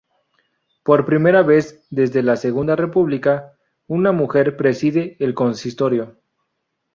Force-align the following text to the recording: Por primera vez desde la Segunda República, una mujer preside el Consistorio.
Por 0.81 1.05
primera 1.05 1.43
vez 1.43 1.85
desde 1.91 2.23
la 2.23 2.35
Segunda 2.35 2.75
República, 2.75 3.53
una 3.85 4.11
mujer 4.11 4.57
preside 4.57 5.15
el 5.19 5.35
Consistorio. 5.35 6.17